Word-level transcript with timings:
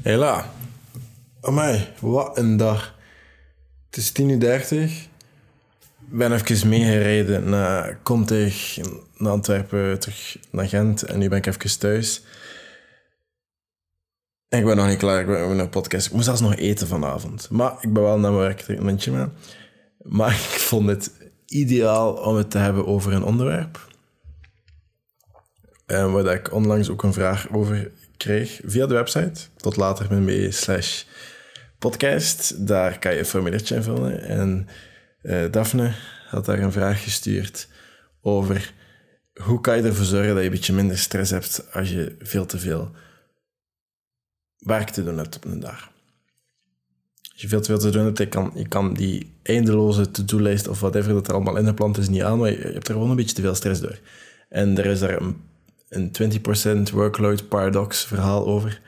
Hela. 0.00 0.50
Amai, 1.40 1.88
wat 2.00 2.38
een 2.38 2.56
dag. 2.56 2.94
Het 3.90 3.96
is 3.96 4.12
10.30 4.20 4.26
uur. 4.26 4.90
Ben 5.98 6.32
even 6.32 6.68
meegereden 6.68 7.48
naar 7.48 7.98
Contig, 8.02 8.78
naar 9.16 9.32
Antwerpen, 9.32 9.98
terug 9.98 10.36
naar 10.50 10.68
Gent. 10.68 11.02
En 11.02 11.18
nu 11.18 11.28
ben 11.28 11.38
ik 11.38 11.46
even 11.46 11.78
thuis. 11.78 12.22
Ik 14.48 14.64
ben 14.64 14.76
nog 14.76 14.86
niet 14.86 14.98
klaar, 14.98 15.20
ik 15.20 15.26
ben 15.26 15.40
nog 15.40 15.58
een 15.58 15.68
podcast. 15.68 16.06
Ik 16.06 16.12
moest 16.12 16.24
zelfs 16.24 16.40
nog 16.40 16.56
eten 16.56 16.86
vanavond. 16.86 17.50
Maar 17.50 17.72
ik 17.80 17.92
ben 17.92 18.02
wel 18.02 18.18
naar 18.18 18.32
mijn 18.32 18.42
werk 18.42 18.68
een 18.68 18.84
mee. 18.84 19.26
Maar 20.02 20.32
ik 20.52 20.58
vond 20.60 20.88
het 20.88 21.10
ideaal 21.46 22.12
om 22.12 22.36
het 22.36 22.50
te 22.50 22.58
hebben 22.58 22.86
over 22.86 23.12
een 23.12 23.24
onderwerp. 23.24 23.90
En 25.86 26.12
waar 26.12 26.34
ik 26.34 26.52
onlangs 26.52 26.90
ook 26.90 27.02
een 27.02 27.12
vraag 27.12 27.48
over 27.52 27.90
kreeg 28.22 28.60
via 28.64 28.86
de 28.86 28.94
website. 28.94 29.40
Tot 29.56 29.76
later.be 29.76 30.50
slash 30.50 31.04
podcast. 31.78 32.66
Daar 32.66 32.98
kan 32.98 33.12
je 33.12 33.18
een 33.18 33.24
formuliertje 33.24 33.74
invullen. 33.74 34.22
En 34.22 34.68
uh, 35.22 35.44
Daphne 35.50 35.92
had 36.28 36.44
daar 36.44 36.58
een 36.58 36.72
vraag 36.72 37.02
gestuurd 37.02 37.68
over 38.20 38.72
hoe 39.42 39.60
kan 39.60 39.76
je 39.76 39.82
ervoor 39.82 40.04
zorgen 40.04 40.28
dat 40.28 40.38
je 40.38 40.44
een 40.44 40.50
beetje 40.54 40.72
minder 40.72 40.98
stress 40.98 41.30
hebt 41.30 41.72
als 41.72 41.90
je 41.90 42.16
veel 42.18 42.46
te 42.46 42.58
veel 42.58 42.90
werk 44.58 44.88
te 44.88 45.04
doen 45.04 45.18
hebt 45.18 45.36
op 45.36 45.44
een 45.44 45.60
dag. 45.60 45.90
Als 47.32 47.42
je 47.42 47.48
veel 47.48 47.60
te 47.60 47.66
veel 47.66 47.78
te 47.78 47.90
doen 47.90 48.04
hebt, 48.04 48.18
je 48.18 48.28
kan, 48.28 48.52
je 48.54 48.68
kan 48.68 48.94
die 48.94 49.34
eindeloze 49.42 50.10
to-do-lijst 50.10 50.68
of 50.68 50.80
whatever 50.80 51.12
dat 51.12 51.28
er 51.28 51.34
allemaal 51.34 51.74
plant 51.74 51.98
is 51.98 52.08
niet 52.08 52.22
aan, 52.22 52.38
maar 52.38 52.50
je 52.50 52.58
hebt 52.58 52.88
er 52.88 52.94
gewoon 52.94 53.10
een 53.10 53.16
beetje 53.16 53.34
te 53.34 53.42
veel 53.42 53.54
stress 53.54 53.80
door. 53.80 53.98
En 54.48 54.78
er 54.78 54.86
is 54.86 54.98
daar 54.98 55.20
een 55.20 55.36
een 55.92 56.10
20% 56.88 56.92
workload 56.92 57.48
paradox 57.48 58.04
verhaal 58.04 58.46
over. 58.46 58.80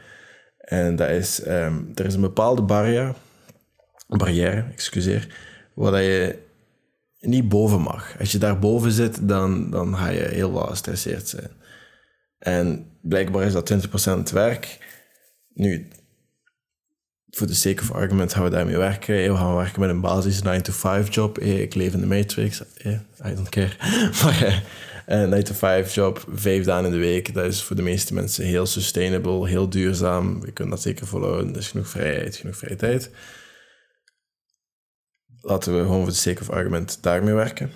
En 0.58 0.96
dat 0.96 1.08
is, 1.08 1.46
um, 1.46 1.92
er 1.94 2.04
is 2.04 2.14
een 2.14 2.20
bepaalde 2.20 2.62
barrière, 2.62 3.14
barrière, 4.06 4.64
excuseer, 4.72 5.28
waar 5.74 6.02
je 6.02 6.38
niet 7.20 7.48
boven 7.48 7.80
mag. 7.80 8.18
Als 8.18 8.32
je 8.32 8.38
daar 8.38 8.58
boven 8.58 8.92
zit, 8.92 9.28
dan, 9.28 9.70
dan 9.70 9.96
ga 9.96 10.08
je 10.08 10.28
heel 10.28 10.52
wat 10.52 10.68
gestresseerd 10.68 11.28
zijn. 11.28 11.50
En 12.38 12.86
blijkbaar 13.00 13.44
is 13.46 13.52
dat 13.52 13.72
20% 14.28 14.32
werk. 14.32 14.78
Nu, 15.54 15.88
voor 17.30 17.46
de 17.46 17.54
sake 17.54 17.82
of 17.82 17.92
argument 17.92 18.34
gaan 18.34 18.44
we 18.44 18.50
daarmee 18.50 18.76
werken. 18.76 19.14
We 19.14 19.36
gaan 19.36 19.56
werken 19.56 19.80
met 19.80 19.90
een 19.90 20.00
basis 20.00 20.42
9-to-5 20.42 21.08
job. 21.10 21.38
Ik 21.38 21.74
leef 21.74 21.92
in 21.92 22.00
de 22.00 22.06
Matrix. 22.06 22.62
I 22.84 23.34
don't 23.34 23.48
care. 23.48 23.72
Maar 24.22 24.62
een 25.06 25.28
9 25.28 25.44
to 25.44 25.54
5 25.54 25.94
job, 25.94 26.24
vijf 26.34 26.64
dagen 26.64 26.84
in 26.84 26.90
de 26.90 26.96
week, 26.96 27.34
dat 27.34 27.44
is 27.44 27.62
voor 27.62 27.76
de 27.76 27.82
meeste 27.82 28.14
mensen 28.14 28.44
heel 28.44 28.66
sustainable, 28.66 29.48
heel 29.48 29.68
duurzaam. 29.68 30.44
Je 30.44 30.52
kunt 30.52 30.70
dat 30.70 30.82
zeker 30.82 31.06
volhouden. 31.06 31.50
Er 31.50 31.58
is 31.58 31.68
genoeg 31.68 31.88
vrijheid, 31.88 32.36
genoeg 32.36 32.56
vrije 32.56 32.76
tijd. 32.76 33.10
Laten 35.40 35.76
we 35.76 35.82
gewoon 35.82 36.02
voor 36.02 36.10
de 36.10 36.16
sake 36.16 36.40
of 36.40 36.50
argument 36.50 37.02
daarmee 37.02 37.34
werken. 37.34 37.70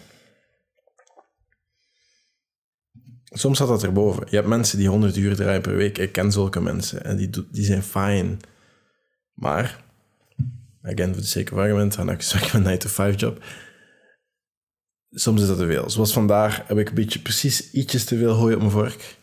Soms 3.25 3.57
staat 3.57 3.69
dat 3.69 3.83
erboven. 3.83 4.27
Je 4.31 4.37
hebt 4.37 4.49
mensen 4.49 4.79
die 4.79 4.89
100 4.89 5.17
uur 5.17 5.37
draaien 5.37 5.63
per 5.63 5.77
week. 5.77 5.99
Ik 5.99 6.13
ken 6.13 6.33
zulke 6.33 6.61
mensen 6.61 7.05
en 7.05 7.17
die, 7.17 7.31
die 7.51 7.65
zijn 7.65 7.83
fine. 7.83 8.37
Maar, 9.35 9.85
again, 10.83 11.13
voor 11.13 11.23
de 11.23 11.29
sake 11.29 11.53
of 11.53 11.59
argument, 11.59 11.97
dan 11.97 12.09
heb 12.09 12.21
ik 12.21 12.53
een 12.53 12.63
9 12.63 12.79
to 12.79 12.89
5 12.89 13.21
job 13.21 13.43
soms 15.11 15.41
is 15.41 15.47
dat 15.47 15.59
te 15.59 15.67
veel. 15.67 15.91
Zoals 15.91 16.13
vandaag 16.13 16.67
heb 16.67 16.79
ik 16.79 16.89
een 16.89 16.95
beetje 16.95 17.19
precies 17.21 17.71
ietsjes 17.71 18.05
te 18.05 18.19
veel 18.19 18.33
hooi 18.33 18.55
op 18.55 18.61
mijn 18.61 18.73
vork. 18.73 19.17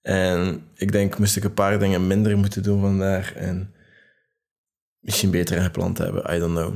En 0.00 0.68
ik 0.74 0.92
denk, 0.92 1.18
moest 1.18 1.36
ik 1.36 1.44
een 1.44 1.54
paar 1.54 1.78
dingen 1.78 2.06
minder 2.06 2.38
moeten 2.38 2.62
doen 2.62 2.80
vandaag 2.80 3.34
en 3.34 3.74
misschien 5.00 5.30
beter 5.30 5.62
gepland 5.62 5.98
hebben. 5.98 6.34
I 6.34 6.38
don't 6.38 6.54
know. 6.54 6.74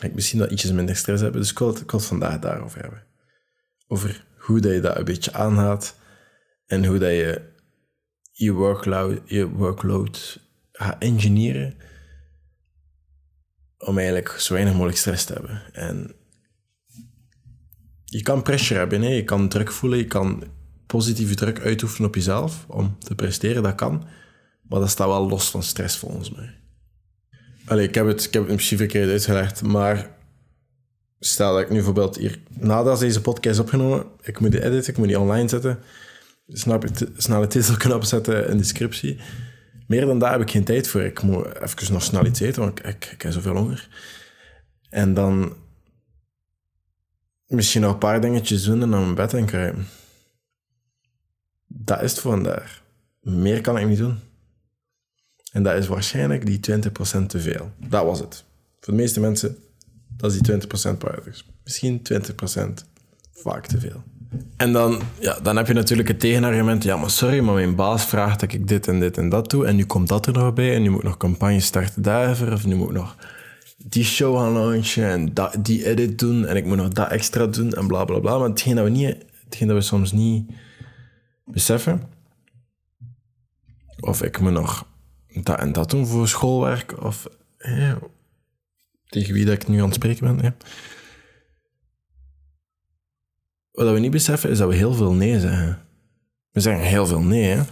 Ik 0.00 0.14
misschien 0.14 0.38
dat 0.38 0.50
ietsjes 0.50 0.72
minder 0.72 0.96
stress 0.96 1.22
hebben. 1.22 1.40
Dus 1.40 1.50
ik 1.50 1.58
wil, 1.58 1.74
het, 1.74 2.04
vandaag 2.04 2.38
daarover 2.38 2.80
hebben. 2.80 3.06
Over 3.86 4.24
hoe 4.36 4.60
dat 4.60 4.72
je 4.72 4.80
dat 4.80 4.96
een 4.96 5.04
beetje 5.04 5.32
aanhaalt 5.32 5.94
en 6.66 6.84
hoe 6.84 6.98
dat 6.98 7.10
je 7.10 7.50
je 8.30 8.52
workload, 8.52 9.20
je 9.24 9.48
workload 9.48 10.40
gaat 10.72 11.02
engineeren 11.02 11.76
om 13.78 13.98
eigenlijk 13.98 14.28
zo 14.28 14.52
weinig 14.52 14.72
mogelijk 14.72 14.98
stress 14.98 15.24
te 15.24 15.32
hebben. 15.32 15.62
En 15.72 16.14
je 18.12 18.22
kan 18.22 18.42
pressure 18.42 18.78
hebben, 18.78 19.02
je 19.02 19.24
kan 19.24 19.48
druk 19.48 19.72
voelen, 19.72 19.98
je 19.98 20.06
kan 20.06 20.44
positieve 20.86 21.34
druk 21.34 21.60
uitoefenen 21.60 22.08
op 22.08 22.14
jezelf 22.14 22.64
om 22.68 22.96
te 22.98 23.14
presteren, 23.14 23.62
dat 23.62 23.74
kan. 23.74 24.04
Maar 24.68 24.80
dat 24.80 24.90
staat 24.90 25.06
wel 25.06 25.28
los 25.28 25.50
van 25.50 25.62
stress 25.62 25.96
volgens 25.96 26.30
mij. 26.30 26.54
Allee, 27.64 27.88
ik 27.88 27.94
heb 27.94 28.06
het, 28.06 28.24
ik 28.24 28.32
heb 28.32 28.48
het 28.48 28.86
keer 28.86 29.10
uitgelegd, 29.10 29.62
maar 29.62 30.10
stel 31.18 31.52
dat 31.52 31.60
ik 31.60 31.68
nu 31.68 31.74
bijvoorbeeld 31.74 32.16
hier, 32.16 32.38
nadat 32.58 32.98
deze 32.98 33.20
podcast 33.20 33.54
is 33.54 33.58
opgenomen, 33.58 34.04
ik 34.22 34.40
moet 34.40 34.50
die 34.50 34.64
editen, 34.64 34.92
ik 34.92 34.98
moet 34.98 35.08
die 35.08 35.20
online 35.20 35.48
zetten, 35.48 35.78
snap 36.48 36.82
je, 36.82 37.08
snel 37.16 37.40
het 37.40 37.76
knop 37.76 38.04
zetten 38.04 38.44
in 38.44 38.50
de 38.50 38.56
descriptie. 38.56 39.18
Meer 39.86 40.06
dan 40.06 40.18
daar 40.18 40.32
heb 40.32 40.40
ik 40.40 40.50
geen 40.50 40.64
tijd 40.64 40.88
voor. 40.88 41.00
Ik 41.00 41.22
moet 41.22 41.46
even 41.60 41.92
nog 41.92 42.02
snel 42.02 42.26
iets 42.26 42.40
eten, 42.40 42.62
want 42.62 42.78
ik, 42.78 42.86
ik, 42.86 43.10
ik 43.12 43.22
heb 43.22 43.32
zoveel 43.32 43.56
honger. 43.56 43.88
En 44.88 45.14
dan 45.14 45.56
misschien 47.52 47.80
nog 47.80 47.92
een 47.92 47.98
paar 47.98 48.20
dingetjes 48.20 48.64
doen 48.64 48.82
en 48.82 48.88
naar 48.88 49.00
mijn 49.00 49.14
bed 49.14 49.34
en 49.34 49.46
kruipen. 49.46 49.86
Dat 51.66 52.02
is 52.02 52.10
het 52.10 52.20
voor 52.20 52.30
vandaag. 52.30 52.82
Meer 53.20 53.60
kan 53.60 53.78
ik 53.78 53.86
niet 53.86 53.98
doen. 53.98 54.18
En 55.52 55.62
dat 55.62 55.76
is 55.76 55.86
waarschijnlijk 55.86 56.46
die 56.46 56.60
20% 57.22 57.26
te 57.26 57.40
veel. 57.40 57.70
Dat 57.76 58.04
was 58.04 58.18
het. 58.18 58.44
Voor 58.80 58.94
de 58.94 59.00
meeste 59.00 59.20
mensen, 59.20 59.56
dat 60.16 60.32
is 60.32 60.38
die 60.38 60.60
20% 60.94 60.98
paradox. 60.98 61.44
Misschien 61.64 62.02
20% 62.12 62.16
vaak 63.32 63.66
te 63.66 63.80
veel. 63.80 64.02
En 64.56 64.72
dan, 64.72 65.00
ja, 65.20 65.38
dan 65.42 65.56
heb 65.56 65.66
je 65.66 65.72
natuurlijk 65.72 66.08
het 66.08 66.20
tegenargument. 66.20 66.82
Ja, 66.82 66.96
maar 66.96 67.10
sorry, 67.10 67.40
maar 67.40 67.54
mijn 67.54 67.74
baas 67.74 68.04
vraagt 68.04 68.40
dat 68.40 68.52
ik 68.52 68.68
dit 68.68 68.88
en 68.88 69.00
dit 69.00 69.18
en 69.18 69.28
dat 69.28 69.50
doe. 69.50 69.66
En 69.66 69.76
nu 69.76 69.84
komt 69.84 70.08
dat 70.08 70.26
er 70.26 70.32
nog 70.32 70.54
bij. 70.54 70.74
En 70.74 70.82
nu 70.82 70.90
moet 70.90 70.98
ik 70.98 71.04
nog 71.04 71.16
campagne 71.16 71.60
starten 71.60 72.02
daarvoor. 72.02 72.52
Of 72.52 72.66
nu 72.66 72.74
moet 72.74 72.88
ik 72.88 72.94
nog 72.94 73.16
die 73.84 74.04
show 74.04 74.36
gaan 74.38 74.52
launchen 74.52 75.08
en 75.08 75.34
dat, 75.34 75.64
die 75.64 75.86
edit 75.86 76.18
doen 76.18 76.46
en 76.46 76.56
ik 76.56 76.64
moet 76.64 76.76
nog 76.76 76.88
dat 76.88 77.10
extra 77.10 77.46
doen 77.46 77.72
en 77.72 77.86
bla 77.86 78.04
bla 78.04 78.18
bla. 78.18 78.38
Maar 78.38 78.48
hetgeen 78.48 78.74
dat 78.74 78.84
we, 78.84 78.90
niet, 78.90 79.16
hetgeen 79.44 79.68
dat 79.68 79.76
we 79.76 79.82
soms 79.82 80.12
niet 80.12 80.50
beseffen, 81.44 82.02
of 84.00 84.22
ik 84.22 84.40
moet 84.40 84.52
nog 84.52 84.86
dat 85.42 85.58
en 85.58 85.72
dat 85.72 85.90
doen 85.90 86.06
voor 86.06 86.28
schoolwerk, 86.28 87.02
of 87.02 87.28
tegen 89.06 89.34
wie 89.34 89.44
dat 89.44 89.54
ik 89.54 89.68
nu 89.68 89.78
aan 89.78 89.84
het 89.84 89.94
spreken 89.94 90.36
ben. 90.36 90.56
Wat 93.72 93.92
we 93.92 93.98
niet 93.98 94.10
beseffen 94.10 94.50
is 94.50 94.58
dat 94.58 94.68
we 94.68 94.74
heel 94.74 94.94
veel 94.94 95.12
nee 95.12 95.40
zeggen. 95.40 95.86
We 96.50 96.60
zeggen 96.60 96.84
heel 96.84 97.06
veel 97.06 97.20
nee, 97.20 97.44
hè 97.44 97.62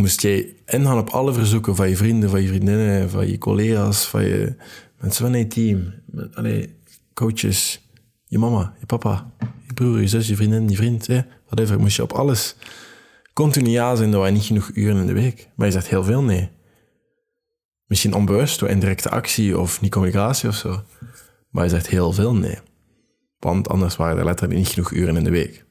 moest 0.00 0.22
jij 0.22 0.56
ingaan 0.66 0.98
op 0.98 1.08
alle 1.08 1.32
verzoeken 1.32 1.76
van 1.76 1.88
je 1.88 1.96
vrienden, 1.96 2.30
van 2.30 2.42
je 2.42 2.48
vriendinnen, 2.48 3.10
van 3.10 3.30
je 3.30 3.38
collega's, 3.38 4.06
van 4.06 4.24
je 4.24 4.56
mensen 5.00 5.24
van 5.24 5.38
je 5.38 5.46
team, 5.46 5.92
met, 6.06 6.68
coaches, 7.14 7.88
je 8.24 8.38
mama, 8.38 8.74
je 8.80 8.86
papa, 8.86 9.32
je 9.66 9.74
broer, 9.74 10.00
je 10.00 10.08
zus, 10.08 10.28
je 10.28 10.36
vriendin, 10.36 10.68
je 10.68 10.76
vriend, 10.76 11.06
hè, 11.06 11.20
whatever, 11.46 11.78
moest 11.78 11.96
je 11.96 12.02
op 12.02 12.12
alles 12.12 12.56
continu 13.38 13.70
ja 13.70 13.94
zijn, 13.94 14.10
dat 14.10 14.20
was 14.20 14.30
niet 14.30 14.44
genoeg 14.44 14.70
uren 14.74 14.96
in 14.96 15.06
de 15.06 15.12
week. 15.12 15.48
Maar 15.54 15.66
je 15.66 15.72
zegt 15.72 15.88
heel 15.88 16.04
veel 16.04 16.22
nee. 16.22 16.50
Misschien 17.86 18.14
onbewust, 18.14 18.58
door 18.58 18.68
indirecte 18.68 19.10
actie 19.10 19.58
of 19.58 19.80
niet 19.80 19.90
communicatie 19.90 20.48
of 20.48 20.54
zo. 20.54 20.82
Maar 21.50 21.64
je 21.64 21.70
zegt 21.70 21.86
heel 21.86 22.12
veel 22.12 22.34
nee. 22.34 22.58
Want 23.38 23.68
anders 23.68 23.96
waren 23.96 24.18
er 24.18 24.24
letterlijk 24.24 24.58
niet 24.58 24.68
genoeg 24.68 24.92
uren 24.92 25.16
in 25.16 25.24
de 25.24 25.30
week. 25.30 25.64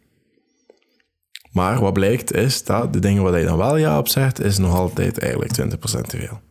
Maar 1.58 1.80
wat 1.80 1.94
blijkt 1.94 2.34
is 2.34 2.64
dat 2.64 2.94
de 2.94 3.00
dingen 3.00 3.24
waar 3.24 3.40
je 3.40 3.46
dan 3.46 3.58
wel 3.58 3.78
ja 3.78 3.98
op 3.98 4.08
zegt, 4.08 4.40
is 4.40 4.58
nog 4.58 4.76
altijd 4.76 5.20
eigenlijk 5.20 5.52
20% 5.58 6.02
te 6.02 6.18
veel. 6.18 6.42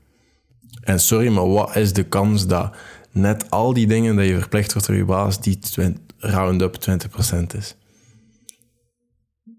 En 0.81 1.01
sorry, 1.01 1.29
maar 1.29 1.49
wat 1.49 1.77
is 1.77 1.93
de 1.93 2.03
kans 2.03 2.47
dat 2.47 2.77
net 3.11 3.51
al 3.51 3.73
die 3.73 3.87
dingen 3.87 4.17
dat 4.17 4.27
je 4.27 4.39
verplicht 4.39 4.73
wordt 4.73 4.89
door 4.89 4.97
je 4.97 5.05
baas, 5.05 5.41
die 5.41 5.59
round-up 6.19 6.77
20% 6.91 7.57
is? 7.57 7.77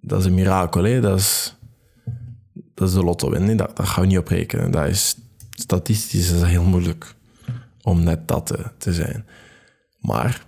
Dat 0.01 0.19
is 0.19 0.25
een 0.25 0.33
mirakel? 0.33 1.01
Dat 1.01 1.19
is, 1.19 1.55
dat 2.73 2.87
is 2.87 2.93
de 2.93 3.03
lotto 3.03 3.29
win. 3.29 3.57
Dat, 3.57 3.75
dat 3.77 3.87
gaan 3.87 4.01
we 4.01 4.09
niet 4.09 4.17
op 4.17 4.27
rekenen. 4.27 4.71
Dat 4.71 4.87
is, 4.87 5.17
statistisch 5.49 6.31
is 6.31 6.41
heel 6.41 6.63
moeilijk 6.63 7.15
om 7.81 8.03
net 8.03 8.27
dat 8.27 8.45
te, 8.45 8.71
te 8.77 8.93
zijn. 8.93 9.25
Maar 9.99 10.45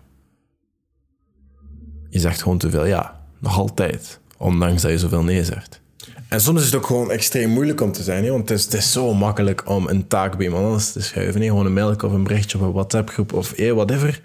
je 2.09 2.19
zegt 2.19 2.41
gewoon 2.41 2.57
te 2.57 2.69
veel 2.69 2.85
ja. 2.85 3.27
Nog 3.39 3.57
altijd 3.57 4.19
ondanks 4.39 4.81
dat 4.81 4.91
je 4.91 4.99
zoveel 4.99 5.23
nee 5.23 5.43
zegt. 5.43 5.81
En 6.29 6.41
soms 6.41 6.59
is 6.59 6.65
het 6.65 6.75
ook 6.75 6.85
gewoon 6.85 7.11
extreem 7.11 7.49
moeilijk 7.49 7.81
om 7.81 7.91
te 7.91 8.03
zijn, 8.03 8.29
want 8.29 8.49
het 8.49 8.57
is, 8.57 8.63
het 8.63 8.73
is 8.73 8.91
zo 8.91 9.13
makkelijk 9.13 9.69
om 9.69 9.87
een 9.87 10.07
taak 10.07 10.37
bij 10.37 10.45
iemand 10.45 10.65
anders 10.65 10.91
te 10.91 11.01
schuiven. 11.01 11.41
Hè? 11.41 11.47
Gewoon 11.47 11.65
een 11.65 11.73
mail 11.73 11.95
of 11.95 12.01
een 12.11 12.23
berichtje 12.23 12.57
op 12.57 12.63
een 12.63 12.71
WhatsApp-groep 12.71 13.33
of 13.33 13.53
hey, 13.55 13.73
whatever. 13.73 14.07
Het 14.07 14.21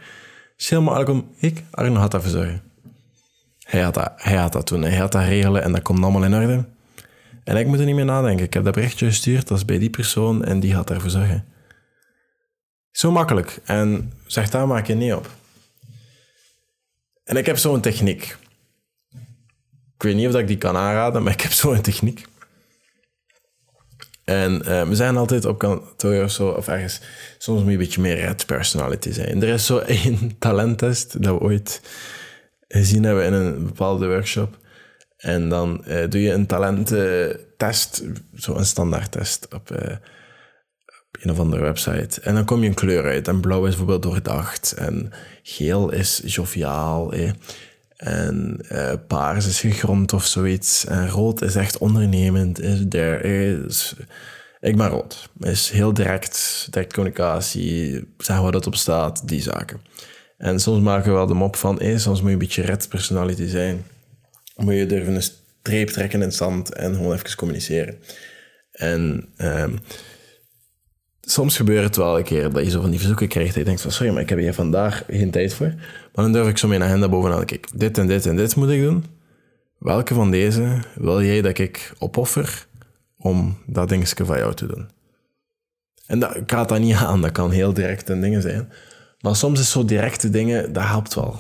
is 0.57 0.71
heel 0.71 0.83
makkelijk 0.83 1.11
om, 1.11 1.29
ik, 1.37 1.63
Arno 1.71 2.01
had 2.01 2.11
dat 2.11 2.23
verzorgen. 2.23 2.63
Hij 3.59 3.81
had 3.81 3.95
dat, 3.95 4.13
hij 4.17 4.37
had 4.37 4.53
dat 4.53 4.69
doen, 4.69 4.83
hij 4.83 4.97
had 4.97 5.13
dat 5.13 5.23
regelen 5.25 5.63
en 5.63 5.73
dat 5.73 5.83
komt 5.83 6.03
allemaal 6.03 6.25
in 6.25 6.35
orde. 6.35 6.65
En 7.45 7.57
ik 7.57 7.67
moet 7.67 7.79
er 7.79 7.85
niet 7.85 7.95
meer 7.95 8.05
nadenken. 8.05 8.45
Ik 8.45 8.55
heb 8.55 8.65
dat 8.65 8.75
berichtje 8.75 9.07
gestuurd, 9.07 9.49
dat 9.49 9.59
is 9.59 9.65
bij 9.65 9.79
die 9.79 9.91
persoon 9.91 10.45
en 10.45 10.61
die 10.61 10.73
gaat 10.73 10.89
daarvoor 10.89 11.11
zorgen. 11.11 11.45
Zo 12.91 13.11
makkelijk. 13.11 13.61
En 13.65 14.13
zeg 14.27 14.51
daar 14.51 14.67
maak 14.67 14.87
je 14.87 14.95
niet 14.95 15.13
op. 15.13 15.31
En 17.25 17.37
ik 17.37 17.47
heb 17.47 17.57
zo'n 17.57 17.81
techniek. 17.81 18.37
Ik 20.05 20.11
weet 20.11 20.19
niet 20.19 20.35
of 20.35 20.41
ik 20.41 20.47
die 20.47 20.59
kan 20.59 20.77
aanraden, 20.77 21.23
maar 21.23 21.33
ik 21.33 21.41
heb 21.41 21.53
zo'n 21.63 21.81
techniek. 21.81 22.25
En 24.25 24.63
uh, 24.65 24.89
we 24.89 24.95
zijn 24.95 25.17
altijd 25.17 25.45
op 25.45 25.59
kantoor 25.59 26.23
of 26.23 26.31
zo, 26.31 26.49
of 26.49 26.69
ergens, 26.69 27.01
soms 27.39 27.59
moet 27.59 27.67
je 27.67 27.73
een 27.73 27.85
beetje 27.85 28.01
meer 28.01 28.17
red 28.17 28.47
personality 28.47 29.13
zijn. 29.13 29.43
Er 29.43 29.49
is 29.49 29.67
zo 29.67 29.79
één 30.03 30.39
talenttest 30.39 31.23
dat 31.23 31.33
we 31.33 31.41
ooit 31.41 31.81
gezien 32.69 33.05
hebben 33.05 33.25
in 33.25 33.33
een 33.33 33.65
bepaalde 33.65 34.07
workshop. 34.07 34.59
En 35.17 35.49
dan 35.49 35.85
uh, 35.89 36.09
doe 36.09 36.23
je 36.23 36.33
een 36.33 36.47
talententest, 36.47 38.05
zo 38.37 38.55
een 38.55 38.67
standaardtest 38.67 39.55
op, 39.55 39.71
uh, 39.71 39.97
op 41.13 41.23
een 41.23 41.31
of 41.31 41.39
andere 41.39 41.63
website. 41.63 42.21
En 42.21 42.35
dan 42.35 42.45
kom 42.45 42.63
je 42.63 42.69
een 42.69 42.75
kleur 42.75 43.05
uit. 43.05 43.29
En 43.29 43.41
blauw 43.41 43.65
is 43.65 43.77
bijvoorbeeld 43.77 44.03
doordacht. 44.03 44.73
En 44.73 45.13
geel 45.43 45.93
is 45.93 46.23
joviaal. 46.25 47.13
Eh. 47.13 47.31
En 47.97 48.67
uh, 48.73 48.93
paars 49.07 49.47
is 49.47 49.61
gegrond 49.61 50.13
of 50.13 50.25
zoiets. 50.27 50.85
En 50.87 51.09
rood 51.09 51.43
is 51.43 51.55
echt 51.55 51.79
ondernemend. 51.79 52.61
Is 52.61 52.85
there, 52.89 53.23
is, 53.67 53.95
ik 54.61 54.77
ben 54.77 54.89
rood. 54.89 55.29
Is 55.41 55.71
heel 55.71 55.95
direct, 55.95 56.67
direct 56.71 56.93
communicatie. 56.93 58.05
Zeg 58.19 58.39
wat 58.39 58.55
het 58.55 58.67
op 58.67 58.75
staat, 58.75 59.29
die 59.29 59.43
zaken. 59.43 59.81
En 60.39 60.61
soms 60.61 60.83
maken 60.83 61.11
we 61.11 61.17
wel 61.17 61.27
de 61.27 61.35
mop 61.35 61.57
van, 61.57 61.81
eh, 61.81 61.97
soms 61.97 62.19
moet 62.21 62.29
je 62.29 62.33
een 62.33 62.39
beetje 62.39 62.63
red 62.63 62.89
personality 62.89 63.47
zijn. 63.47 63.85
Moet 64.57 64.75
je 64.75 64.87
durven 64.87 65.15
een 65.15 65.23
streep 65.23 65.89
trekken 65.89 66.21
in 66.21 66.25
het 66.25 66.35
zand 66.35 66.75
en 66.75 66.95
gewoon 66.95 67.13
even 67.13 67.37
communiceren. 67.37 67.99
En 68.73 69.29
um, 69.39 69.79
soms 71.25 71.57
gebeurt 71.57 71.85
het 71.85 71.97
wel 71.97 72.19
een 72.19 72.25
keer 72.25 72.53
dat 72.53 72.65
je 72.65 72.71
zo 72.71 72.81
van 72.81 72.91
die 72.91 72.99
verzoeken 72.99 73.29
krijgt. 73.29 73.49
Dat 73.49 73.59
je 73.59 73.65
denkt 73.65 73.81
van, 73.81 73.91
sorry, 73.91 74.13
maar 74.13 74.23
ik 74.23 74.29
heb 74.29 74.39
hier 74.39 74.55
vandaag 74.55 75.05
geen 75.09 75.31
tijd 75.31 75.55
voor. 75.55 75.75
Maar 76.15 76.25
dan 76.25 76.33
durf 76.33 76.49
ik 76.49 76.59
zo 76.59 76.69
mijn 76.69 76.83
agenda 76.83 77.09
bovenaan. 77.09 77.45
Kijk, 77.45 77.69
dit 77.75 77.99
en 77.99 78.07
dit 78.07 78.27
en 78.27 78.37
dit 78.37 78.57
moet 78.57 78.69
ik 78.69 78.81
doen. 78.81 79.05
Welke 79.79 80.15
van 80.15 80.31
deze 80.31 80.79
wil 80.95 81.23
jij 81.23 81.43
dat 81.43 81.59
ik 81.59 81.93
opoffer 81.99 82.67
om 83.17 83.59
dat 83.67 83.89
dingetje 83.89 84.25
van 84.25 84.39
jou 84.39 84.55
te 84.55 84.67
doen? 84.67 84.89
En 86.07 86.19
dat 86.19 86.39
gaat 86.47 86.69
dat 86.69 86.81
niet 86.81 86.95
aan. 86.95 87.21
Dat 87.21 87.33
kan 87.33 87.51
heel 87.51 87.73
direct 87.73 88.11
en 88.11 88.21
dingen 88.21 88.43
zijn. 88.43 88.73
Maar 89.21 89.37
soms 89.37 89.61
is 89.61 89.71
zo 89.71 89.85
directe 89.85 90.31
dingen, 90.31 90.73
dat 90.73 90.85
helpt 90.85 91.15
wel. 91.15 91.39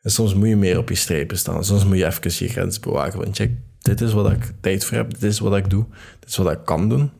En 0.00 0.10
soms 0.10 0.34
moet 0.34 0.48
je 0.48 0.56
meer 0.56 0.78
op 0.78 0.88
je 0.88 0.94
strepen 0.94 1.38
staan. 1.38 1.64
Soms 1.64 1.84
moet 1.84 1.96
je 1.96 2.06
even 2.06 2.44
je 2.46 2.48
grens 2.48 2.80
bewaken. 2.80 3.18
Want 3.18 3.36
check, 3.36 3.50
dit 3.78 4.00
is 4.00 4.12
wat 4.12 4.32
ik 4.32 4.52
tijd 4.60 4.84
voor 4.84 4.96
heb. 4.96 5.10
Dit 5.10 5.22
is 5.22 5.38
wat 5.38 5.56
ik 5.56 5.70
doe. 5.70 5.84
Dit 6.20 6.28
is 6.28 6.36
wat 6.36 6.52
ik 6.52 6.64
kan 6.64 6.88
doen. 6.88 7.10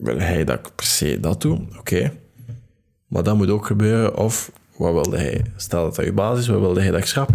Wil 0.00 0.18
hij 0.18 0.44
dat 0.44 0.58
ik 0.58 0.74
per 0.74 0.86
se 0.86 1.20
dat 1.20 1.40
doe? 1.40 1.66
Oké. 1.78 2.12
Maar 3.06 3.22
dat 3.22 3.36
moet 3.36 3.50
ook 3.50 3.66
gebeuren. 3.66 4.16
Of 4.16 4.52
wat 4.76 4.92
wilde 4.92 5.18
hij? 5.18 5.44
Stel 5.56 5.84
dat 5.84 5.96
dat 5.96 6.04
je 6.04 6.12
basis 6.12 6.40
is, 6.40 6.48
wat 6.48 6.60
wilde 6.60 6.80
hij 6.80 6.90
dat 6.90 7.00
ik 7.00 7.06
schrap? 7.06 7.30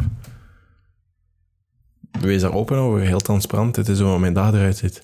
Wees 2.21 2.41
daar 2.41 2.53
open 2.53 2.77
over, 2.77 2.99
heel 2.99 3.19
transparant. 3.19 3.75
Dit 3.75 3.87
is 3.87 3.99
hoe 3.99 4.19
mijn 4.19 4.33
dag 4.33 4.53
eruit 4.53 4.77
ziet. 4.77 5.03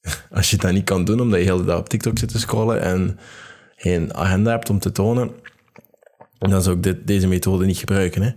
Als 0.30 0.50
je 0.50 0.56
dat 0.56 0.72
niet 0.72 0.84
kan 0.84 1.04
doen 1.04 1.20
omdat 1.20 1.38
je 1.38 1.44
heel 1.44 1.56
de 1.56 1.64
dag 1.64 1.78
op 1.78 1.88
TikTok 1.88 2.18
zit 2.18 2.28
te 2.28 2.38
scrollen 2.38 2.80
en 2.80 3.18
geen 3.76 4.14
agenda 4.14 4.50
hebt 4.50 4.70
om 4.70 4.78
te 4.78 4.92
tonen, 4.92 5.30
dan 6.38 6.62
zou 6.62 6.76
ik 6.76 6.82
dit, 6.82 7.06
deze 7.06 7.26
methode 7.26 7.66
niet 7.66 7.78
gebruiken. 7.78 8.22
Hè. 8.22 8.30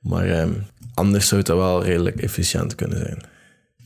Maar 0.00 0.28
eh, 0.28 0.48
anders 0.94 1.28
zou 1.28 1.40
het 1.40 1.50
wel 1.50 1.84
redelijk 1.84 2.20
efficiënt 2.20 2.74
kunnen 2.74 2.98
zijn. 2.98 3.22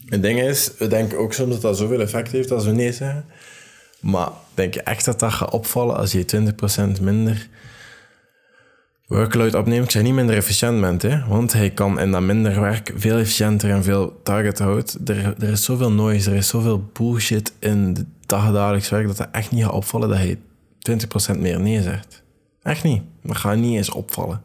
Het 0.07 0.23
ding 0.23 0.41
is, 0.41 0.73
we 0.79 0.87
denken 0.87 1.19
ook 1.19 1.33
soms 1.33 1.53
dat 1.53 1.63
dat 1.63 1.77
zoveel 1.77 2.01
effect 2.01 2.33
heeft 2.33 2.51
als 2.51 2.65
we 2.65 2.71
nee 2.71 2.93
zeggen. 2.93 3.25
Maar 4.01 4.29
denk 4.55 4.75
je 4.75 4.83
echt 4.83 5.05
dat 5.05 5.19
dat 5.19 5.33
gaat 5.33 5.51
opvallen 5.51 5.97
als 5.97 6.13
je 6.13 6.53
20% 6.99 7.01
minder 7.01 7.49
workload 9.07 9.55
opneemt? 9.55 9.85
Ik 9.85 9.91
zeg 9.91 10.03
niet 10.03 10.15
minder 10.15 10.37
efficiënt 10.37 10.81
bent, 10.81 11.03
hè? 11.03 11.27
want 11.27 11.53
hij 11.53 11.71
kan 11.71 12.01
in 12.01 12.11
dat 12.11 12.21
minder 12.21 12.61
werk 12.61 12.93
veel 12.95 13.19
efficiënter 13.19 13.71
en 13.71 13.83
veel 13.83 14.21
target 14.23 14.59
houdt. 14.59 14.99
Er, 15.05 15.35
er 15.39 15.49
is 15.49 15.65
zoveel 15.65 15.93
noise, 15.93 16.31
er 16.31 16.37
is 16.37 16.49
zoveel 16.49 16.91
bullshit 16.93 17.53
in 17.59 17.79
het 17.79 18.05
dagdagelijks 18.27 18.89
werk 18.89 19.07
dat 19.07 19.19
het 19.19 19.29
echt 19.31 19.51
niet 19.51 19.65
gaat 19.65 19.73
opvallen 19.73 20.09
dat 20.09 20.19
hij 20.19 20.39
20% 21.37 21.39
meer 21.39 21.61
nee 21.61 21.83
zegt. 21.83 22.23
Echt 22.63 22.85
niet. 22.85 23.03
Dat 23.23 23.37
gaat 23.37 23.57
niet 23.57 23.77
eens 23.77 23.91
opvallen. 23.91 24.43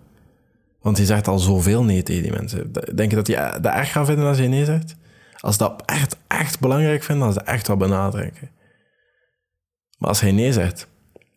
Want 0.81 0.97
hij 0.97 1.05
zegt 1.05 1.27
al 1.27 1.39
zoveel 1.39 1.83
nee 1.83 2.03
tegen 2.03 2.23
die 2.23 2.31
mensen. 2.31 2.71
Denk 2.95 3.09
je 3.09 3.15
dat 3.15 3.27
hij 3.27 3.59
dat 3.59 3.73
echt 3.73 3.91
gaat 3.91 4.05
vinden 4.05 4.25
als 4.25 4.37
hij 4.37 4.47
nee 4.47 4.65
zegt? 4.65 4.95
Als 5.39 5.57
dat 5.57 5.83
echt, 5.85 6.17
echt 6.27 6.59
belangrijk 6.59 7.03
vindt, 7.03 7.21
dan 7.21 7.33
dat 7.33 7.43
echt 7.43 7.67
wel 7.67 7.77
benadrukken. 7.77 8.49
Maar 9.97 10.09
als 10.09 10.19
hij 10.19 10.31
nee 10.31 10.53
zegt, 10.53 10.87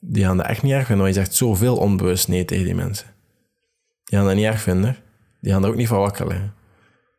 die 0.00 0.25
gaan 0.25 0.37
dat 0.37 0.46
echt 0.46 0.62
niet 0.62 0.72
erg 0.72 0.87
vinden, 0.87 1.05
want 1.05 1.16
je 1.16 1.22
zegt 1.22 1.34
zoveel 1.34 1.76
onbewust 1.76 2.28
nee 2.28 2.44
tegen 2.44 2.64
die 2.64 2.75
mensen. 2.75 3.06
Die 4.05 4.19
gaan 4.19 4.26
dat 4.26 4.37
niet 4.37 4.44
erg 4.44 4.60
vinden. 4.60 4.96
Die 5.40 5.52
gaan 5.52 5.64
er 5.64 5.69
ook 5.69 5.76
niet 5.76 5.88
van 5.88 5.99
wakker 5.99 6.26
liggen. 6.26 6.55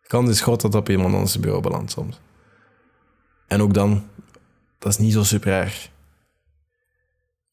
De 0.02 0.08
kans 0.08 0.30
is 0.30 0.44
dat 0.44 0.76
op 0.76 0.90
iemand 0.90 1.14
anders 1.14 1.40
bureau 1.40 1.62
belandt 1.62 1.92
soms. 1.92 2.20
En 3.48 3.62
ook 3.62 3.74
dan, 3.74 4.08
dat 4.80 4.92
is 4.92 4.98
niet 4.98 5.14
zo 5.14 5.24
super 5.24 5.52
erg. 5.54 5.90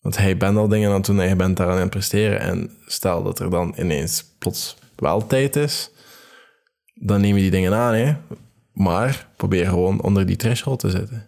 Want 0.01 0.19
hij 0.19 0.37
bent 0.37 0.57
al 0.57 0.69
dingen 0.69 0.89
aan 0.89 0.95
het 0.95 1.05
doen 1.05 1.21
en 1.21 1.29
je 1.29 1.37
bent 1.37 1.57
daaraan 1.57 1.77
aan 1.77 1.81
het 1.81 1.91
presteren. 1.91 2.41
En 2.41 2.71
stel 2.87 3.23
dat 3.23 3.39
er 3.39 3.51
dan 3.51 3.75
ineens 3.79 4.25
plots 4.39 4.77
wel 4.97 5.27
tijd 5.27 5.57
is, 5.57 5.91
dan 6.95 7.21
neem 7.21 7.35
je 7.35 7.43
die 7.43 7.51
dingen 7.51 7.75
aan. 7.75 7.95
Hè? 7.95 8.17
Maar 8.73 9.29
probeer 9.37 9.67
gewoon 9.67 10.01
onder 10.03 10.27
die 10.27 10.37
threshold 10.37 10.79
te 10.79 10.91
zitten. 10.91 11.26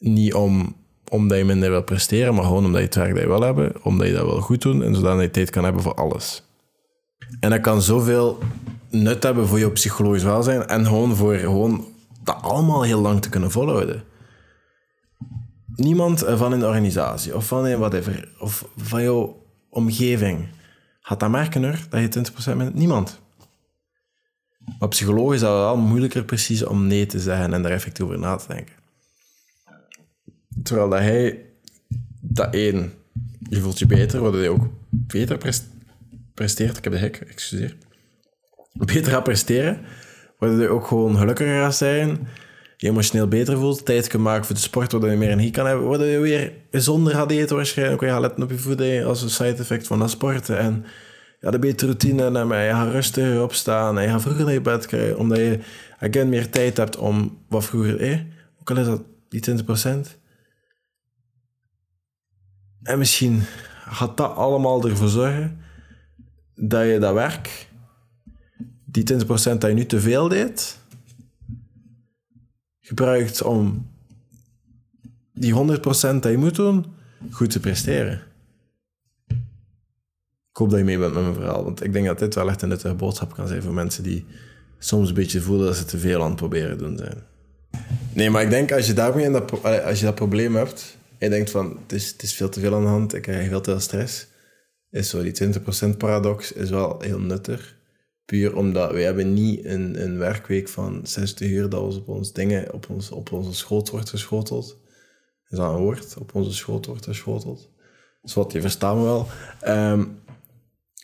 Niet 0.00 0.34
om, 0.34 0.76
omdat 1.08 1.38
je 1.38 1.44
minder 1.44 1.70
wil 1.70 1.82
presteren, 1.82 2.34
maar 2.34 2.44
gewoon 2.44 2.64
omdat 2.64 2.80
je 2.80 2.86
het 2.86 2.94
werk 2.94 3.12
dat 3.14 3.22
je 3.22 3.28
wil 3.28 3.42
hebben, 3.42 3.84
omdat 3.84 4.06
je 4.06 4.12
dat 4.12 4.24
wil 4.24 4.40
goed 4.40 4.62
doen 4.62 4.82
en 4.82 4.94
zodat 4.94 5.20
je 5.20 5.30
tijd 5.30 5.50
kan 5.50 5.64
hebben 5.64 5.82
voor 5.82 5.94
alles. 5.94 6.42
En 7.40 7.50
dat 7.50 7.60
kan 7.60 7.82
zoveel 7.82 8.38
nut 8.90 9.22
hebben 9.22 9.46
voor 9.46 9.58
je 9.58 9.70
psychologisch 9.70 10.22
welzijn 10.22 10.66
en 10.66 10.86
gewoon 10.86 11.16
voor 11.16 11.34
gewoon 11.34 11.84
dat 12.24 12.38
allemaal 12.40 12.82
heel 12.82 13.00
lang 13.00 13.22
te 13.22 13.28
kunnen 13.28 13.50
volhouden 13.50 14.04
niemand 15.80 16.24
van 16.26 16.52
een 16.52 16.64
organisatie 16.64 17.36
of 17.36 17.46
van 17.46 17.64
een 17.64 17.78
whatever, 17.78 18.28
of 18.38 18.68
van 18.76 19.02
jouw 19.02 19.42
omgeving 19.68 20.48
gaat 21.00 21.20
dat 21.20 21.30
merken 21.30 21.64
hoor, 21.64 21.78
dat 21.90 22.14
je 22.14 22.52
20% 22.52 22.56
bent. 22.56 22.74
Niemand. 22.74 23.20
Maar 24.78 24.88
psychologisch 24.88 25.34
is 25.34 25.40
dat 25.40 25.56
wel 25.56 25.76
moeilijker 25.76 26.24
precies 26.24 26.64
om 26.64 26.86
nee 26.86 27.06
te 27.06 27.20
zeggen 27.20 27.52
en 27.52 27.62
daar 27.62 27.72
effectief 27.72 28.04
over 28.04 28.18
na 28.18 28.36
te 28.36 28.46
denken. 28.48 28.74
Terwijl 30.62 30.88
dat 30.88 30.98
hij 30.98 31.44
dat 32.20 32.54
één, 32.54 32.92
je 33.48 33.60
voelt 33.60 33.78
je 33.78 33.86
beter, 33.86 34.20
waardoor 34.20 34.42
je 34.42 34.48
ook 34.48 34.68
beter 34.90 35.38
presteert. 36.34 36.76
Ik 36.76 36.84
heb 36.84 36.92
de 36.92 36.98
hek, 36.98 37.16
excuseer. 37.16 37.76
Beter 38.72 39.12
gaat 39.12 39.24
presteren, 39.24 39.80
waardoor 40.38 40.60
je 40.60 40.68
ook 40.68 40.86
gewoon 40.86 41.16
gelukkiger 41.16 41.60
gaat 41.60 41.76
zijn 41.76 42.18
je 42.80 42.88
emotioneel 42.88 43.28
beter 43.28 43.56
voelt, 43.58 43.84
tijd 43.84 44.06
kan 44.06 44.22
maken 44.22 44.44
voor 44.44 44.54
de 44.54 44.60
sport, 44.60 44.92
waardoor 44.92 45.10
je 45.10 45.16
meer 45.16 45.30
energie 45.30 45.50
kan 45.50 45.66
hebben, 45.66 45.88
waardoor 45.88 46.06
je 46.06 46.18
weer 46.18 46.52
gezonder 46.70 47.14
gaat 47.14 47.30
eten 47.30 47.56
waarschijnlijk, 47.56 48.00
letten 48.00 48.42
op 48.42 48.50
je 48.50 48.58
voeding 48.58 49.04
als 49.04 49.22
een 49.22 49.30
side 49.30 49.56
effect 49.56 49.86
van 49.86 49.98
dat 49.98 50.10
sporten. 50.10 50.58
En 50.58 50.84
ja, 51.40 51.50
de 51.50 51.58
betere 51.58 51.90
routine 51.90 52.22
en 52.22 52.64
je 52.64 52.70
gaat 52.70 52.92
rustiger 52.92 53.42
opstaan 53.42 53.98
en 53.98 54.04
je 54.04 54.10
gaat 54.10 54.22
vroeger 54.22 54.44
naar 54.44 54.52
je 54.52 54.60
bed 54.60 54.86
krijgen, 54.86 55.18
omdat 55.18 55.38
je 55.38 55.58
again 55.98 56.28
meer 56.28 56.50
tijd 56.50 56.76
hebt 56.76 56.96
om 56.96 57.38
wat 57.48 57.64
vroeger, 57.64 58.00
eh, 58.00 58.18
ook 58.60 58.70
al 58.70 58.76
is 58.76 58.86
dat 58.86 59.02
die 59.28 59.40
20%. 59.40 60.18
En 62.82 62.98
misschien 62.98 63.42
gaat 63.84 64.16
dat 64.16 64.34
allemaal 64.34 64.88
ervoor 64.88 65.08
zorgen 65.08 65.58
dat 66.54 66.86
je 66.86 66.98
dat 66.98 67.14
werk, 67.14 67.68
die 68.84 69.04
20% 69.24 69.26
dat 69.26 69.62
je 69.62 69.72
nu 69.72 69.86
te 69.86 70.00
veel 70.00 70.28
deed, 70.28 70.78
gebruikt 72.80 73.42
om 73.42 73.88
die 75.32 75.54
100% 75.54 75.80
dat 75.86 76.24
je 76.24 76.36
moet 76.36 76.54
doen, 76.54 76.86
goed 77.30 77.50
te 77.50 77.60
presteren. 77.60 78.22
Ik 80.50 80.56
hoop 80.56 80.70
dat 80.70 80.78
je 80.78 80.84
mee 80.84 80.98
bent 80.98 81.14
met 81.14 81.22
mijn 81.22 81.34
verhaal, 81.34 81.64
want 81.64 81.84
ik 81.84 81.92
denk 81.92 82.06
dat 82.06 82.18
dit 82.18 82.34
wel 82.34 82.48
echt 82.48 82.62
een 82.62 82.68
nuttige 82.68 82.94
boodschap 82.94 83.34
kan 83.34 83.48
zijn 83.48 83.62
voor 83.62 83.72
mensen 83.72 84.02
die 84.02 84.26
soms 84.78 85.08
een 85.08 85.14
beetje 85.14 85.40
voelen 85.40 85.66
dat 85.66 85.76
ze 85.76 85.84
te 85.84 85.98
veel 85.98 86.22
aan 86.22 86.28
het 86.28 86.36
proberen 86.36 86.78
doen 86.78 86.96
zijn. 86.96 87.22
Nee, 88.12 88.30
maar 88.30 88.42
ik 88.42 88.50
denk 88.50 88.72
als 88.72 88.86
je 88.86 88.92
daarmee 88.92 89.24
in 89.24 89.32
dat, 89.32 89.64
als 89.84 89.98
je 89.98 90.04
dat 90.04 90.14
probleem 90.14 90.54
hebt, 90.54 90.98
je 91.20 91.28
denkt 91.28 91.50
van 91.50 91.78
het 91.82 91.92
is, 91.92 92.10
het 92.10 92.22
is 92.22 92.34
veel 92.34 92.48
te 92.48 92.60
veel 92.60 92.74
aan 92.74 92.82
de 92.82 92.88
hand, 92.88 93.14
ik 93.14 93.22
krijg 93.22 93.48
veel 93.48 93.60
te 93.60 93.70
veel 93.70 93.80
stress, 93.80 94.26
is 94.90 95.08
zo 95.08 95.22
die 95.22 95.54
20% 95.92 95.96
paradox 95.96 96.52
is 96.52 96.70
wel 96.70 97.00
heel 97.00 97.20
nuttig. 97.20 97.78
Puur 98.24 98.56
omdat 98.56 98.92
wij 98.92 99.02
hebben 99.02 99.32
niet 99.34 99.64
een, 99.64 100.02
een 100.02 100.18
werkweek 100.18 100.68
van 100.68 101.00
60 101.06 101.48
uur 101.48 101.68
dat 101.68 101.82
ons 101.82 101.96
op 101.96 102.08
ons 102.08 102.32
dingen, 102.32 102.72
op, 102.72 102.90
ons, 102.90 103.10
op 103.10 103.32
onze 103.32 103.54
schoot 103.54 103.90
wordt 103.90 104.10
geschoteld. 104.10 104.78
Is 105.48 105.58
dat 105.58 105.72
een 105.72 105.80
woord? 105.80 106.16
Op 106.18 106.34
onze 106.34 106.52
schoot 106.52 106.86
wordt 106.86 107.04
geschoteld. 107.04 107.70
Is 108.22 108.34
wat, 108.34 108.52
je 108.52 108.60
verstaan 108.60 108.96
me 108.96 109.02
wel. 109.02 109.26
Um, 109.66 110.20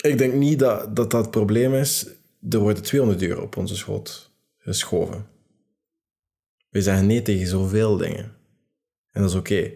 ik 0.00 0.18
denk 0.18 0.34
niet 0.34 0.58
dat, 0.58 0.96
dat 0.96 1.10
dat 1.10 1.22
het 1.22 1.30
probleem 1.30 1.74
is. 1.74 2.06
er 2.50 2.58
worden 2.58 2.82
200 2.82 3.22
euro 3.22 3.42
op 3.42 3.56
onze 3.56 3.76
schoot 3.76 4.30
geschoven. 4.58 5.26
We 6.68 6.82
zeggen 6.82 7.06
nee 7.06 7.22
tegen 7.22 7.46
zoveel 7.46 7.96
dingen. 7.96 8.34
En 9.10 9.22
dat 9.22 9.30
is 9.30 9.36
oké. 9.36 9.70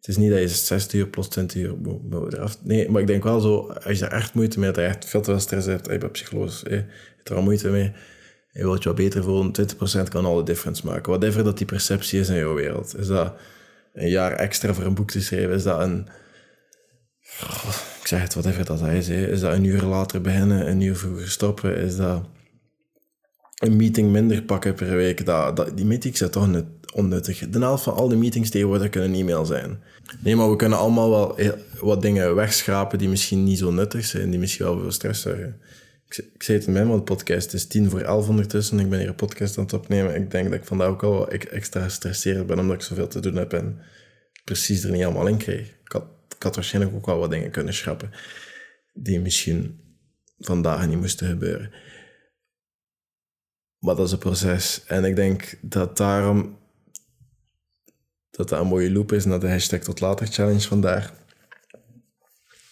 Het 0.00 0.08
is 0.08 0.16
niet 0.16 0.30
dat 0.30 0.40
je 0.40 0.48
60 0.48 1.00
uur 1.00 1.06
plus 1.08 1.28
20 1.28 1.62
uur 1.62 1.74
eraf. 2.30 2.56
Nee, 2.62 2.90
maar 2.90 3.00
ik 3.00 3.06
denk 3.06 3.22
wel 3.22 3.40
zo, 3.40 3.58
als 3.58 3.98
je 3.98 4.00
daar 4.00 4.12
echt 4.12 4.34
moeite 4.34 4.58
mee 4.58 4.64
hebt, 4.70 4.80
dat 4.80 4.88
je 4.88 4.96
echt 4.96 5.10
veel 5.10 5.20
te 5.20 5.30
veel 5.30 5.40
stress 5.40 5.66
hebt, 5.66 5.86
je 5.86 5.98
bent 5.98 6.12
psychologisch, 6.12 6.60
je 6.60 6.84
hebt 7.16 7.28
er 7.28 7.36
al 7.36 7.42
moeite 7.42 7.68
mee, 7.68 7.92
je 8.52 8.62
wilt 8.62 8.82
je 8.82 8.88
wat 8.88 8.98
beter 8.98 9.22
voelen, 9.22 9.52
20% 10.06 10.08
kan 10.08 10.24
al 10.24 10.36
de 10.36 10.42
difference 10.42 10.86
maken. 10.86 11.10
Whatever 11.12 11.44
dat 11.44 11.58
die 11.58 11.66
perceptie 11.66 12.20
is 12.20 12.28
in 12.28 12.36
jouw 12.36 12.54
wereld. 12.54 12.98
Is 12.98 13.06
dat 13.06 13.34
een 13.92 14.08
jaar 14.08 14.32
extra 14.32 14.74
voor 14.74 14.84
een 14.84 14.94
boek 14.94 15.10
te 15.10 15.20
schrijven? 15.20 15.54
Is 15.54 15.62
dat 15.62 15.80
een... 15.80 16.06
ik 18.00 18.06
zeg 18.06 18.22
het, 18.22 18.34
whatever 18.34 18.64
dat 18.64 18.82
is. 18.82 19.08
Is 19.08 19.40
dat 19.40 19.52
een 19.52 19.64
uur 19.64 19.82
later 19.82 20.20
beginnen, 20.20 20.68
een 20.68 20.80
uur 20.80 20.96
vroeger 20.96 21.30
stoppen? 21.30 21.76
Is 21.76 21.96
dat 21.96 22.24
een 23.60 23.76
meeting 23.76 24.10
minder 24.10 24.42
pakken 24.42 24.74
per 24.74 24.96
week? 24.96 25.26
Dat, 25.26 25.56
dat, 25.56 25.76
die 25.76 25.86
meetings 25.86 26.18
zijn 26.18 26.30
toch 26.30 26.48
net 26.48 26.64
onnuttig. 26.92 27.48
De 27.48 27.58
helft 27.58 27.82
van 27.82 27.94
al 27.94 28.08
die 28.08 28.18
meetings 28.18 28.50
tegenwoordig 28.50 28.88
kunnen 28.88 29.14
e-mail 29.14 29.44
zijn. 29.44 29.82
Nee, 30.20 30.36
maar 30.36 30.50
we 30.50 30.56
kunnen 30.56 30.78
allemaal 30.78 31.10
wel 31.10 31.38
wat 31.80 32.02
dingen 32.02 32.34
wegschrapen 32.34 32.98
die 32.98 33.08
misschien 33.08 33.44
niet 33.44 33.58
zo 33.58 33.70
nuttig 33.70 34.04
zijn, 34.04 34.30
die 34.30 34.38
misschien 34.38 34.64
wel 34.64 34.80
veel 34.80 34.92
stress 34.92 35.22
zorgen. 35.22 35.60
Ik, 36.08 36.16
ik 36.34 36.42
zei 36.42 36.58
het 36.58 36.66
in 36.66 36.72
mijn 36.72 37.04
podcast, 37.04 37.44
het 37.44 37.52
is 37.52 37.66
tien 37.66 37.90
voor 37.90 38.00
elf 38.00 38.28
ondertussen. 38.28 38.78
Ik 38.78 38.90
ben 38.90 38.98
hier 38.98 39.08
een 39.08 39.14
podcast 39.14 39.58
aan 39.58 39.64
het 39.64 39.72
opnemen. 39.72 40.14
Ik 40.14 40.30
denk 40.30 40.50
dat 40.50 40.58
ik 40.58 40.64
vandaag 40.64 40.88
ook 40.88 41.02
al 41.02 41.28
extra 41.28 41.82
gestresseerd 41.82 42.46
ben, 42.46 42.58
omdat 42.58 42.76
ik 42.76 42.82
zoveel 42.82 43.08
te 43.08 43.20
doen 43.20 43.36
heb 43.36 43.52
en 43.52 43.78
precies 44.44 44.84
er 44.84 44.90
niet 44.90 45.04
allemaal 45.04 45.26
in 45.26 45.36
kreeg. 45.36 45.68
Ik 45.84 45.92
had, 45.92 46.04
ik 46.36 46.42
had 46.42 46.54
waarschijnlijk 46.54 46.96
ook 46.96 47.06
wel 47.06 47.18
wat 47.18 47.30
dingen 47.30 47.50
kunnen 47.50 47.74
schrappen 47.74 48.10
die 48.92 49.20
misschien 49.20 49.80
vandaag 50.38 50.86
niet 50.88 51.00
moesten 51.00 51.28
gebeuren. 51.28 51.70
Maar 53.80 53.94
dat 53.94 54.06
is 54.06 54.12
een 54.12 54.18
proces. 54.18 54.84
En 54.86 55.04
ik 55.04 55.16
denk 55.16 55.58
dat 55.62 55.96
daarom 55.96 56.58
dat 58.30 58.48
dat 58.48 58.60
een 58.60 58.66
mooie 58.66 58.92
loop 58.92 59.12
is 59.12 59.24
naar 59.24 59.40
de 59.40 59.48
hashtag 59.50 59.80
tot 59.80 60.00
later 60.00 60.26
challenge 60.26 60.60
vandaag. 60.60 61.12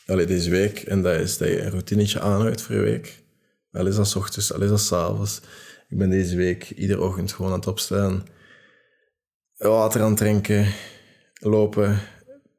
Allee, 0.06 0.26
deze 0.26 0.50
week. 0.50 0.78
En 0.78 1.02
dat 1.02 1.20
is 1.20 1.38
dat 1.38 1.48
je 1.48 1.62
een 1.62 1.70
routinetje 1.70 2.20
aanhoudt 2.20 2.62
voor 2.62 2.74
je 2.74 2.80
week. 2.80 3.22
Al 3.72 3.86
is 3.86 3.96
dat 3.96 4.16
ochtends, 4.16 4.52
al 4.52 4.62
is 4.62 4.68
dat 4.68 4.92
avonds. 4.92 5.40
Ik 5.88 5.98
ben 5.98 6.10
deze 6.10 6.36
week 6.36 6.70
iedere 6.70 7.02
ochtend 7.02 7.32
gewoon 7.32 7.50
aan 7.50 7.58
het 7.58 7.66
opstaan. 7.66 8.26
Water 9.56 10.00
aan 10.00 10.08
het 10.08 10.16
drinken, 10.16 10.72
lopen, 11.40 12.00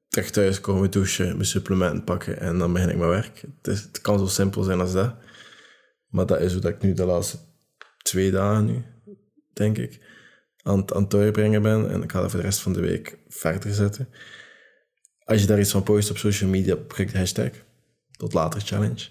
terug 0.08 0.30
thuis 0.30 0.62
komen, 0.62 0.92
douchen, 0.92 1.28
mijn 1.28 1.46
supplementen 1.46 2.04
pakken 2.04 2.40
en 2.40 2.58
dan 2.58 2.74
begin 2.74 2.90
ik 2.90 2.98
mijn 2.98 3.10
werk. 3.10 3.42
Het, 3.42 3.68
is, 3.68 3.82
het 3.82 4.02
kan 4.02 4.20
zo 4.20 4.26
simpel 4.26 4.64
zijn 4.64 4.80
als 4.80 4.94
dat. 4.94 5.16
Maar 6.08 6.26
dat 6.26 6.42
is 6.42 6.52
hoe 6.52 6.62
dat 6.62 6.72
ik 6.72 6.82
nu 6.82 6.94
de 6.94 7.06
laatste 7.06 7.38
twee 8.04 8.32
dagen 8.32 8.66
nu, 8.66 8.84
denk 9.54 9.78
ik, 9.78 10.00
aan, 10.62 10.94
aan 10.94 11.02
het 11.02 11.12
doorbrengen 11.12 11.62
ben. 11.62 11.90
En 11.90 12.04
ik 12.04 12.12
ga 12.12 12.22
dat 12.22 12.32
voor 12.32 12.40
de 12.40 12.46
rest 12.46 12.60
van 12.60 12.74
de 12.74 12.80
week 12.80 13.18
verder 13.28 13.74
zetten. 13.74 14.10
Als 15.24 15.42
je 15.42 15.48
daar 15.48 15.60
iets 15.60 15.72
van 15.72 15.84
post 15.84 16.10
op 16.10 16.18
social 16.18 16.50
media, 16.50 16.76
gebruik 16.76 17.12
de 17.12 17.18
hashtag. 17.18 17.52
Tot 18.12 18.34
later 18.34 18.62
challenge. 18.62 19.08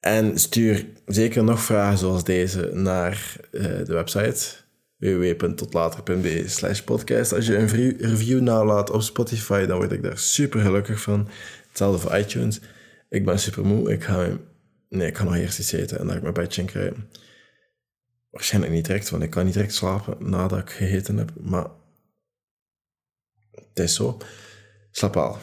En 0.00 0.38
stuur 0.38 0.86
zeker 1.06 1.44
nog 1.44 1.62
vragen 1.62 1.98
zoals 1.98 2.24
deze 2.24 2.70
naar 2.72 3.36
uh, 3.52 3.62
de 3.62 3.92
website 3.92 4.62
www.totlater.be 4.96 6.44
slash 6.46 6.80
podcast. 6.80 7.32
Als 7.32 7.46
je 7.46 7.56
een 7.56 7.96
review 7.98 8.40
nalaat 8.40 8.90
op 8.90 9.02
Spotify, 9.02 9.66
dan 9.66 9.76
word 9.76 9.92
ik 9.92 10.02
daar 10.02 10.18
super 10.18 10.60
gelukkig 10.60 11.00
van. 11.00 11.28
Hetzelfde 11.68 11.98
voor 11.98 12.18
iTunes. 12.18 12.60
Ik 13.08 13.24
ben 13.24 13.38
super 13.38 13.66
moe. 13.66 13.92
Ik 13.92 14.04
ga, 14.04 14.28
nee, 14.88 15.08
ik 15.08 15.16
ga 15.16 15.24
nog 15.24 15.36
eerst 15.36 15.58
iets 15.58 15.72
eten 15.72 15.98
en 15.98 16.02
dan 16.02 16.10
ga 16.10 16.16
ik 16.16 16.22
mijn 16.22 16.34
bedje 16.34 16.64
krijgen. 16.64 17.08
Waarschijnlijk 18.32 18.72
niet 18.72 18.84
direct, 18.84 19.10
want 19.10 19.22
ik 19.22 19.30
kan 19.30 19.44
niet 19.44 19.54
direct 19.54 19.74
slapen 19.74 20.16
nadat 20.18 20.58
ik 20.58 20.70
gegeten 20.70 21.16
heb. 21.16 21.30
Maar 21.40 21.66
het 23.50 23.78
is 23.78 23.94
zo. 23.94 24.18
Slaap 24.90 25.16
al. 25.16 25.34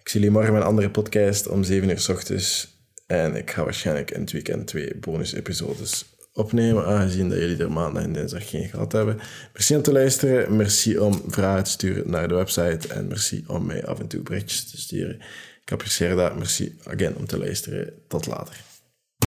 Ik 0.00 0.08
zie 0.08 0.20
jullie 0.20 0.34
morgen 0.34 0.52
met 0.52 0.62
een 0.62 0.68
andere 0.68 0.90
podcast 0.90 1.46
om 1.46 1.64
7 1.64 1.88
uur 1.88 1.98
s 1.98 2.08
ochtends. 2.08 2.76
En 3.06 3.36
ik 3.36 3.50
ga 3.50 3.64
waarschijnlijk 3.64 4.10
in 4.10 4.20
het 4.20 4.32
weekend 4.32 4.66
twee 4.66 4.96
bonus-episodes 4.96 6.04
opnemen, 6.32 6.86
aangezien 6.86 7.28
dat 7.28 7.38
jullie 7.38 7.56
er 7.56 7.72
maandag 7.72 8.02
en 8.02 8.12
dinsdag 8.12 8.48
geen 8.48 8.68
gehad 8.68 8.92
hebben. 8.92 9.18
Merci 9.52 9.76
om 9.76 9.82
te 9.82 9.92
luisteren. 9.92 10.56
Merci 10.56 10.98
om 10.98 11.22
vragen 11.26 11.64
te 11.64 11.70
sturen 11.70 12.10
naar 12.10 12.28
de 12.28 12.34
website. 12.34 12.88
En 12.88 13.06
merci 13.06 13.44
om 13.46 13.66
mij 13.66 13.86
af 13.86 13.98
en 13.98 14.06
toe 14.06 14.22
berichtjes 14.22 14.70
te 14.70 14.80
sturen. 14.80 15.20
Ik 15.62 15.72
apprecieer 15.72 16.16
dat. 16.16 16.36
Merci 16.36 16.78
again 16.84 17.16
om 17.16 17.26
te 17.26 17.38
luisteren. 17.38 17.92
Tot 18.08 18.26
later. 18.26 18.67